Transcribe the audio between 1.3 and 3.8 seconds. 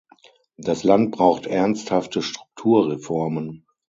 ernsthafte Strukturreformen.